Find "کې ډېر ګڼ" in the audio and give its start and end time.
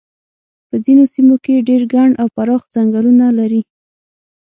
1.43-2.09